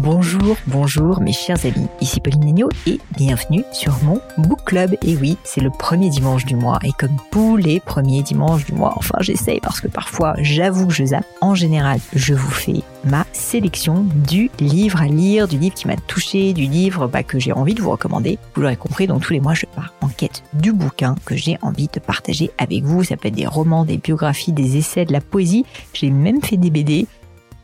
Bonjour, 0.00 0.56
bonjour 0.68 1.20
mes 1.20 1.32
chers 1.32 1.66
amis, 1.66 1.88
ici 2.00 2.20
Pauline 2.20 2.50
Agneau 2.50 2.68
et 2.86 3.00
bienvenue 3.16 3.64
sur 3.72 3.98
mon 4.04 4.20
book 4.36 4.60
club. 4.64 4.94
Et 5.02 5.16
oui, 5.16 5.36
c'est 5.42 5.60
le 5.60 5.70
premier 5.70 6.08
dimanche 6.08 6.44
du 6.44 6.54
mois 6.54 6.78
et 6.84 6.92
comme 6.92 7.16
tous 7.32 7.56
les 7.56 7.80
premiers 7.80 8.22
dimanches 8.22 8.64
du 8.64 8.74
mois, 8.74 8.94
enfin 8.96 9.18
j'essaye 9.18 9.58
parce 9.58 9.80
que 9.80 9.88
parfois 9.88 10.36
j'avoue 10.38 10.86
que 10.86 10.94
je 10.94 11.06
zappe. 11.06 11.26
En 11.40 11.56
général, 11.56 11.98
je 12.14 12.32
vous 12.32 12.50
fais 12.50 12.84
ma 13.02 13.26
sélection 13.32 14.06
du 14.28 14.52
livre 14.60 15.02
à 15.02 15.06
lire, 15.06 15.48
du 15.48 15.58
livre 15.58 15.74
qui 15.74 15.88
m'a 15.88 15.96
touché, 15.96 16.52
du 16.52 16.66
livre 16.66 17.08
bah, 17.08 17.24
que 17.24 17.40
j'ai 17.40 17.52
envie 17.52 17.74
de 17.74 17.82
vous 17.82 17.90
recommander. 17.90 18.38
Vous 18.54 18.62
l'aurez 18.62 18.76
compris, 18.76 19.08
donc 19.08 19.22
tous 19.22 19.32
les 19.32 19.40
mois 19.40 19.54
je 19.54 19.66
pars 19.66 19.94
en 20.00 20.08
quête 20.08 20.44
du 20.52 20.72
bouquin 20.72 21.16
que 21.24 21.34
j'ai 21.34 21.58
envie 21.60 21.88
de 21.92 21.98
partager 21.98 22.52
avec 22.58 22.84
vous. 22.84 23.02
Ça 23.02 23.16
peut 23.16 23.26
être 23.26 23.34
des 23.34 23.48
romans, 23.48 23.84
des 23.84 23.98
biographies, 23.98 24.52
des 24.52 24.76
essais, 24.76 25.06
de 25.06 25.12
la 25.12 25.20
poésie. 25.20 25.64
J'ai 25.92 26.10
même 26.10 26.40
fait 26.40 26.56
des 26.56 26.70
BD 26.70 27.08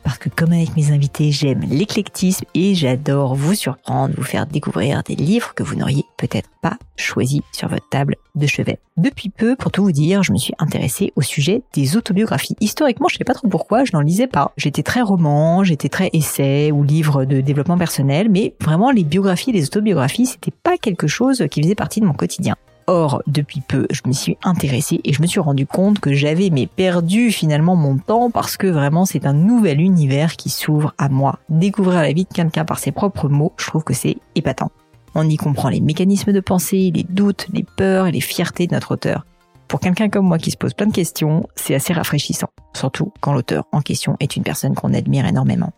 parce 0.05 0.19
que 0.19 0.29
comme 0.29 0.53
avec 0.53 0.77
mes 0.77 0.91
invités, 0.91 1.31
j'aime 1.31 1.61
l'éclectisme 1.61 2.45
et 2.53 2.75
j'adore 2.75 3.33
vous 3.33 3.55
surprendre, 3.55 4.13
vous 4.15 4.23
faire 4.23 4.45
découvrir 4.45 5.01
des 5.01 5.15
livres 5.15 5.55
que 5.55 5.63
vous 5.63 5.75
n'auriez 5.75 6.05
peut-être 6.17 6.47
pas 6.61 6.77
choisis 6.95 7.41
sur 7.51 7.67
votre 7.69 7.89
table 7.89 8.15
de 8.35 8.45
chevet. 8.45 8.77
Depuis 8.97 9.29
peu, 9.29 9.55
pour 9.55 9.71
tout 9.71 9.83
vous 9.83 9.91
dire, 9.91 10.21
je 10.21 10.31
me 10.31 10.37
suis 10.37 10.53
intéressée 10.59 11.11
au 11.15 11.21
sujet 11.21 11.63
des 11.73 11.97
autobiographies. 11.97 12.55
Historiquement, 12.61 13.07
je 13.09 13.15
ne 13.15 13.17
sais 13.17 13.23
pas 13.23 13.33
trop 13.33 13.47
pourquoi, 13.47 13.83
je 13.83 13.93
n'en 13.93 14.01
lisais 14.01 14.27
pas. 14.27 14.53
J'étais 14.57 14.83
très 14.83 15.01
roman, 15.01 15.63
j'étais 15.63 15.89
très 15.89 16.11
essai 16.13 16.71
ou 16.71 16.83
livre 16.83 17.25
de 17.25 17.41
développement 17.41 17.77
personnel, 17.77 18.29
mais 18.29 18.53
vraiment 18.61 18.91
les 18.91 19.03
biographies 19.03 19.51
les 19.51 19.65
autobiographies, 19.65 20.27
c'était 20.27 20.51
pas 20.51 20.77
quelque 20.77 21.07
chose 21.07 21.45
qui 21.49 21.63
faisait 21.63 21.75
partie 21.75 21.99
de 21.99 22.05
mon 22.05 22.13
quotidien. 22.13 22.55
Or, 22.87 23.23
depuis 23.25 23.61
peu, 23.61 23.87
je 23.89 24.01
me 24.05 24.13
suis 24.13 24.37
intéressée 24.43 25.01
et 25.03 25.11
je 25.11 25.21
me 25.21 25.27
suis 25.27 25.39
rendu 25.39 25.65
compte 25.65 25.99
que 25.99 26.13
j'avais 26.13 26.51
mais 26.51 26.67
perdu 26.67 27.31
finalement 27.31 27.75
mon 27.75 27.97
temps 27.97 28.29
parce 28.29 28.57
que 28.57 28.67
vraiment 28.67 29.05
c'est 29.05 29.25
un 29.25 29.33
nouvel 29.33 29.81
univers 29.81 30.35
qui 30.35 30.49
s'ouvre 30.49 30.93
à 30.99 31.09
moi. 31.09 31.39
Découvrir 31.49 32.01
la 32.01 32.13
vie 32.13 32.25
de 32.25 32.33
quelqu'un 32.33 32.63
par 32.63 32.77
ses 32.77 32.91
propres 32.91 33.27
mots, 33.27 33.53
je 33.57 33.65
trouve 33.65 33.83
que 33.83 33.95
c'est 33.95 34.17
épatant. 34.35 34.71
On 35.15 35.27
y 35.27 35.37
comprend 35.37 35.69
les 35.69 35.81
mécanismes 35.81 36.31
de 36.31 36.39
pensée, 36.39 36.91
les 36.93 37.03
doutes, 37.03 37.47
les 37.53 37.63
peurs 37.63 38.05
et 38.05 38.11
les 38.11 38.21
fiertés 38.21 38.67
de 38.67 38.75
notre 38.75 38.91
auteur. 38.93 39.25
Pour 39.67 39.79
quelqu'un 39.79 40.09
comme 40.09 40.27
moi 40.27 40.37
qui 40.37 40.51
se 40.51 40.57
pose 40.57 40.75
plein 40.75 40.85
de 40.85 40.93
questions, 40.93 41.47
c'est 41.55 41.73
assez 41.73 41.91
rafraîchissant, 41.91 42.49
surtout 42.75 43.11
quand 43.19 43.33
l'auteur 43.33 43.65
en 43.71 43.81
question 43.81 44.15
est 44.19 44.35
une 44.35 44.43
personne 44.43 44.75
qu'on 44.75 44.93
admire 44.93 45.25
énormément. 45.25 45.73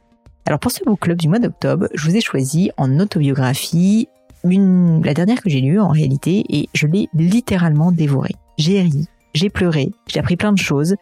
Alors 0.45 0.59
pour 0.59 0.71
ce 0.71 0.83
book 0.83 0.99
club 0.99 1.17
du 1.17 1.29
mois 1.29 1.39
d'octobre, 1.39 1.87
je 1.93 2.09
vous 2.09 2.15
ai 2.17 2.21
choisi 2.21 2.71
en 2.77 2.99
autobiographie 2.99 4.09
la 4.49 5.13
dernière 5.13 5.41
que 5.41 5.49
j'ai 5.49 5.61
lue 5.61 5.79
en 5.79 5.89
réalité, 5.89 6.43
et 6.49 6.69
je 6.73 6.87
l'ai 6.87 7.09
littéralement 7.13 7.91
dévorée. 7.91 8.35
J'ai 8.57 8.81
ri, 8.81 9.07
j'ai 9.33 9.49
pleuré, 9.49 9.91
j'ai 10.07 10.19
appris 10.19 10.35
plein 10.35 10.51
de 10.51 10.57
choses. 10.57 10.95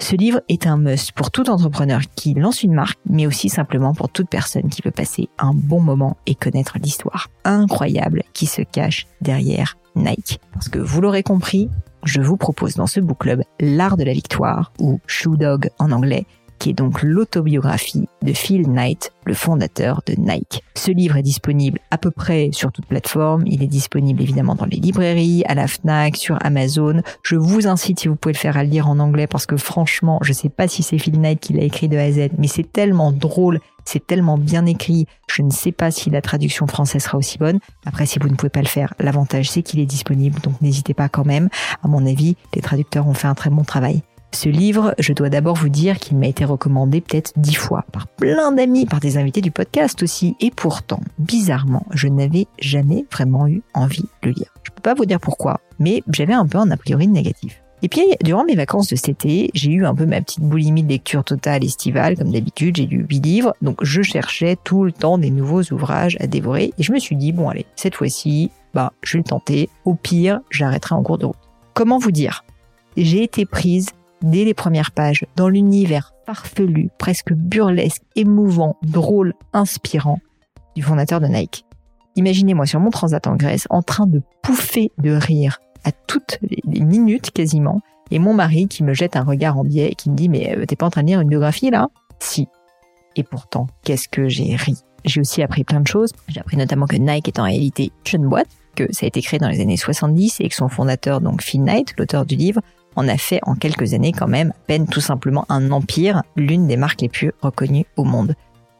Ce 0.00 0.16
livre 0.16 0.40
est 0.48 0.66
un 0.66 0.78
must 0.78 1.12
pour 1.12 1.30
tout 1.30 1.50
entrepreneur 1.50 2.00
qui 2.16 2.32
lance 2.34 2.62
une 2.62 2.72
marque, 2.72 2.98
mais 3.08 3.26
aussi 3.26 3.48
simplement 3.48 3.92
pour 3.92 4.08
toute 4.08 4.30
personne 4.30 4.70
qui 4.70 4.80
veut 4.82 4.90
passer 4.90 5.28
un 5.38 5.52
bon 5.52 5.80
moment 5.80 6.16
et 6.26 6.34
connaître 6.34 6.78
l'histoire 6.82 7.28
incroyable 7.44 8.22
qui 8.32 8.46
se 8.46 8.62
cache 8.62 9.06
derrière 9.20 9.76
Nike. 9.96 10.40
Parce 10.52 10.68
que 10.68 10.78
vous 10.78 11.00
l'aurez 11.00 11.22
compris, 11.22 11.68
je 12.04 12.22
vous 12.22 12.36
propose 12.36 12.76
dans 12.76 12.86
ce 12.86 13.00
book 13.00 13.18
club 13.18 13.42
l'art 13.60 13.96
de 13.96 14.04
la 14.04 14.14
victoire, 14.14 14.72
ou 14.80 15.00
Shoe 15.06 15.36
Dog 15.36 15.68
en 15.78 15.92
anglais, 15.92 16.26
qui 16.60 16.70
est 16.70 16.74
donc 16.74 17.02
l'autobiographie 17.02 18.06
de 18.22 18.32
Phil 18.34 18.70
Knight, 18.70 19.12
le 19.24 19.34
fondateur 19.34 20.02
de 20.06 20.14
Nike. 20.14 20.62
Ce 20.76 20.90
livre 20.90 21.16
est 21.16 21.22
disponible 21.22 21.80
à 21.90 21.98
peu 21.98 22.10
près 22.10 22.50
sur 22.52 22.70
toute 22.70 22.86
plateforme. 22.86 23.44
Il 23.46 23.62
est 23.62 23.66
disponible 23.66 24.22
évidemment 24.22 24.54
dans 24.54 24.66
les 24.66 24.76
librairies, 24.76 25.42
à 25.46 25.54
la 25.54 25.66
FNAC, 25.66 26.16
sur 26.16 26.38
Amazon. 26.44 27.02
Je 27.22 27.36
vous 27.36 27.66
incite, 27.66 28.00
si 28.00 28.08
vous 28.08 28.14
pouvez 28.14 28.34
le 28.34 28.38
faire, 28.38 28.58
à 28.58 28.62
le 28.62 28.70
lire 28.70 28.88
en 28.88 28.98
anglais 28.98 29.26
parce 29.26 29.46
que 29.46 29.56
franchement, 29.56 30.18
je 30.22 30.32
sais 30.32 30.50
pas 30.50 30.68
si 30.68 30.82
c'est 30.82 30.98
Phil 30.98 31.18
Knight 31.18 31.40
qui 31.40 31.54
l'a 31.54 31.64
écrit 31.64 31.88
de 31.88 31.96
A 31.96 32.02
à 32.02 32.12
Z, 32.12 32.28
mais 32.38 32.46
c'est 32.46 32.70
tellement 32.70 33.10
drôle, 33.10 33.60
c'est 33.86 34.06
tellement 34.06 34.36
bien 34.36 34.66
écrit. 34.66 35.06
Je 35.28 35.40
ne 35.40 35.50
sais 35.50 35.72
pas 35.72 35.90
si 35.90 36.10
la 36.10 36.20
traduction 36.20 36.66
française 36.66 37.02
sera 37.02 37.16
aussi 37.16 37.38
bonne. 37.38 37.58
Après, 37.86 38.04
si 38.04 38.18
vous 38.18 38.28
ne 38.28 38.34
pouvez 38.34 38.50
pas 38.50 38.62
le 38.62 38.68
faire, 38.68 38.92
l'avantage 38.98 39.50
c'est 39.50 39.62
qu'il 39.62 39.80
est 39.80 39.86
disponible, 39.86 40.38
donc 40.40 40.60
n'hésitez 40.60 40.92
pas 40.92 41.08
quand 41.08 41.24
même. 41.24 41.48
À 41.82 41.88
mon 41.88 42.04
avis, 42.06 42.36
les 42.54 42.60
traducteurs 42.60 43.08
ont 43.08 43.14
fait 43.14 43.28
un 43.28 43.34
très 43.34 43.48
bon 43.48 43.64
travail. 43.64 44.02
Ce 44.32 44.48
livre, 44.48 44.94
je 44.98 45.12
dois 45.12 45.28
d'abord 45.28 45.56
vous 45.56 45.68
dire 45.68 45.98
qu'il 45.98 46.16
m'a 46.16 46.28
été 46.28 46.44
recommandé 46.44 47.00
peut-être 47.00 47.32
dix 47.36 47.54
fois 47.54 47.84
par 47.92 48.06
plein 48.06 48.52
d'amis, 48.52 48.86
par 48.86 49.00
des 49.00 49.18
invités 49.18 49.40
du 49.40 49.50
podcast 49.50 50.02
aussi, 50.02 50.36
et 50.40 50.50
pourtant, 50.50 51.00
bizarrement, 51.18 51.84
je 51.90 52.06
n'avais 52.06 52.46
jamais 52.60 53.04
vraiment 53.10 53.48
eu 53.48 53.62
envie 53.74 54.04
de 54.22 54.28
le 54.28 54.30
lire. 54.30 54.54
Je 54.62 54.70
peux 54.70 54.82
pas 54.82 54.94
vous 54.94 55.04
dire 55.04 55.20
pourquoi, 55.20 55.60
mais 55.80 56.02
j'avais 56.12 56.32
un 56.32 56.46
peu 56.46 56.58
un 56.58 56.70
a 56.70 56.76
priori 56.76 57.08
négatif. 57.08 57.60
Et 57.82 57.88
puis, 57.88 58.02
durant 58.22 58.44
mes 58.44 58.54
vacances 58.54 58.88
de 58.88 58.96
cet 58.96 59.08
été, 59.08 59.50
j'ai 59.54 59.72
eu 59.72 59.84
un 59.84 59.94
peu 59.94 60.06
ma 60.06 60.20
petite 60.20 60.44
boulimie 60.44 60.84
de 60.84 60.90
lecture 60.90 61.24
totale 61.24 61.64
estivale, 61.64 62.16
comme 62.16 62.30
d'habitude, 62.30 62.76
j'ai 62.76 62.86
lu 62.86 63.06
huit 63.08 63.20
livres, 63.20 63.54
donc 63.62 63.82
je 63.82 64.02
cherchais 64.02 64.56
tout 64.62 64.84
le 64.84 64.92
temps 64.92 65.18
des 65.18 65.30
nouveaux 65.30 65.62
ouvrages 65.72 66.16
à 66.20 66.26
dévorer, 66.26 66.72
et 66.78 66.82
je 66.82 66.92
me 66.92 66.98
suis 66.98 67.16
dit, 67.16 67.32
bon 67.32 67.48
allez, 67.48 67.66
cette 67.74 67.96
fois-ci, 67.96 68.50
bah, 68.74 68.92
je 69.02 69.14
vais 69.14 69.18
le 69.18 69.28
tenter, 69.28 69.68
au 69.84 69.94
pire, 69.94 70.40
j'arrêterai 70.50 70.94
en 70.94 71.02
cours 71.02 71.18
de 71.18 71.26
route. 71.26 71.36
Comment 71.74 71.98
vous 71.98 72.12
dire? 72.12 72.44
J'ai 72.96 73.22
été 73.22 73.46
prise 73.46 73.88
dès 74.22 74.44
les 74.44 74.54
premières 74.54 74.90
pages 74.90 75.24
dans 75.36 75.48
l'univers 75.48 76.12
farfelu, 76.26 76.90
presque 76.98 77.32
burlesque, 77.32 78.02
émouvant, 78.16 78.76
drôle, 78.82 79.34
inspirant 79.52 80.20
du 80.76 80.82
fondateur 80.82 81.20
de 81.20 81.26
Nike. 81.26 81.64
Imaginez-moi 82.16 82.66
sur 82.66 82.80
mon 82.80 82.90
transat 82.90 83.26
en 83.26 83.36
Grèce 83.36 83.66
en 83.70 83.82
train 83.82 84.06
de 84.06 84.22
pouffer 84.42 84.92
de 84.98 85.12
rire 85.12 85.58
à 85.84 85.92
toutes 85.92 86.38
les 86.42 86.80
minutes 86.80 87.30
quasiment, 87.30 87.80
et 88.10 88.18
mon 88.18 88.34
mari 88.34 88.68
qui 88.68 88.82
me 88.82 88.92
jette 88.92 89.16
un 89.16 89.22
regard 89.22 89.58
en 89.58 89.64
biais 89.64 89.92
et 89.92 89.94
qui 89.94 90.10
me 90.10 90.16
dit 90.16 90.28
mais 90.28 90.56
euh, 90.56 90.66
t'es 90.66 90.76
pas 90.76 90.86
en 90.86 90.90
train 90.90 91.02
de 91.02 91.08
lire 91.08 91.20
une 91.20 91.28
biographie 91.28 91.70
là? 91.70 91.88
Si. 92.18 92.48
Et 93.16 93.22
pourtant, 93.22 93.66
qu'est-ce 93.84 94.08
que 94.08 94.28
j'ai 94.28 94.56
ri. 94.56 94.74
J'ai 95.04 95.20
aussi 95.20 95.42
appris 95.42 95.64
plein 95.64 95.80
de 95.80 95.88
choses. 95.88 96.12
J'ai 96.28 96.40
appris 96.40 96.56
notamment 96.56 96.86
que 96.86 96.96
Nike 96.96 97.28
est 97.28 97.38
en 97.38 97.44
réalité 97.44 97.84
une 97.84 98.10
jeune 98.10 98.28
boîte, 98.28 98.48
que 98.76 98.92
ça 98.92 99.06
a 99.06 99.08
été 99.08 99.22
créé 99.22 99.38
dans 99.38 99.48
les 99.48 99.60
années 99.60 99.76
70 99.76 100.40
et 100.40 100.48
que 100.48 100.54
son 100.54 100.68
fondateur, 100.68 101.20
donc 101.20 101.42
Phil 101.42 101.62
Knight, 101.62 101.94
l'auteur 101.98 102.26
du 102.26 102.36
livre, 102.36 102.60
on 102.96 103.08
a 103.08 103.16
fait 103.16 103.40
en 103.44 103.54
quelques 103.54 103.94
années 103.94 104.12
quand 104.12 104.28
même 104.28 104.52
peine 104.66 104.86
tout 104.86 105.00
simplement 105.00 105.44
un 105.48 105.70
empire, 105.70 106.22
l'une 106.36 106.66
des 106.66 106.76
marques 106.76 107.00
les 107.00 107.08
plus 107.08 107.32
reconnues 107.40 107.86
au 107.96 108.04
monde. 108.04 108.34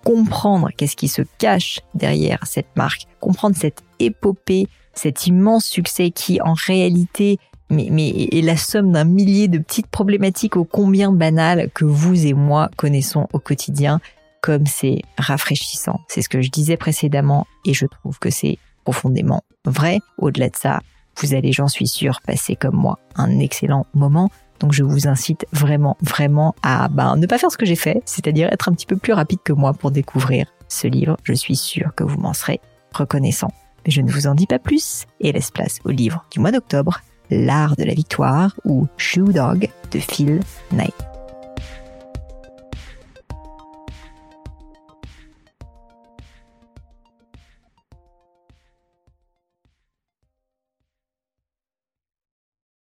Comprendre 0.05 0.71
qu'est-ce 0.77 0.97
qui 0.97 1.09
se 1.09 1.23
cache 1.39 1.81
derrière 1.95 2.41
cette 2.47 2.75
marque, 2.77 3.07
comprendre 3.21 3.57
cette 3.57 3.83
épopée, 3.99 4.67
cet 4.95 5.27
immense 5.27 5.65
succès 5.65 6.11
qui 6.11 6.41
en 6.41 6.55
réalité 6.55 7.39
mais, 7.71 7.89
mais 7.91 8.09
est 8.09 8.43
la 8.43 8.57
somme 8.57 8.93
d'un 8.93 9.05
millier 9.05 9.49
de 9.49 9.59
petites 9.59 9.87
problématiques 9.87 10.57
ô 10.57 10.65
combien 10.65 11.13
banales 11.13 11.71
que 11.73 11.85
vous 11.85 12.27
et 12.27 12.35
moi 12.35 12.69
connaissons 12.77 13.29
au 13.33 13.39
quotidien, 13.39 14.01
comme 14.43 14.67
c'est 14.67 15.03
rafraîchissant. 15.17 16.01
C'est 16.09 16.23
ce 16.23 16.29
que 16.29 16.43
je 16.43 16.51
disais 16.51 16.77
précédemment 16.77 17.47
et 17.65 17.73
je 17.73 17.87
trouve 17.87 18.19
que 18.19 18.31
c'est 18.31 18.59
profondément 18.85 19.43
vrai. 19.65 20.01
Au-delà 20.19 20.49
de 20.49 20.57
ça, 20.57 20.81
vous 21.21 21.35
allez, 21.35 21.53
j'en 21.53 21.69
suis 21.69 21.87
sûre, 21.87 22.21
passer 22.27 22.57
comme 22.57 22.77
moi 22.77 22.99
un 23.17 23.39
excellent 23.39 23.87
moment. 23.95 24.31
Donc 24.59 24.73
je 24.73 24.83
vous 24.83 25.09
incite 25.09 25.47
vraiment, 25.53 25.97
vraiment 26.01 26.55
à 26.63 26.89
ben, 26.89 27.17
ne 27.17 27.27
pas 27.27 27.39
faire 27.39 27.51
ce 27.51 27.57
que 27.57 27.67
j'ai 27.67 27.77
fait, 27.77 28.03
c'est-à-dire 28.05 28.49
être 28.53 28.69
un 28.69 28.73
petit 28.73 28.87
peu 28.87 28.97
plus 28.97 29.13
rapide 29.13 29.41
que 29.43 29.53
moi 29.53 29.73
pour 29.73 29.91
découvrir 29.91 30.47
ce 30.69 30.87
livre. 30.87 31.17
Je 31.25 31.33
suis 31.33 31.57
sûre 31.57 31.95
que 31.95 32.05
vous 32.05 32.19
m'en 32.19 32.35
serez 32.35 32.61
reconnaissant. 32.93 33.51
Mais 33.87 33.91
je 33.91 34.03
ne 34.03 34.11
vous 34.11 34.27
en 34.27 34.35
dis 34.35 34.47
pas 34.47 34.59
plus 34.59 35.07
et 35.21 35.33
laisse 35.33 35.51
place 35.51 35.79
au 35.85 35.91
livre 35.91 36.25
du 36.31 36.41
mois 36.41 36.53
d'octobre. 36.53 37.01
L'art 37.31 37.77
de 37.77 37.85
la 37.85 37.95
victoire 37.95 38.57
ou 38.65 38.89
Shoe 38.97 39.33
Dog 39.33 39.69
de 39.93 39.99
Phil 39.99 40.41
Knight. 40.73 41.10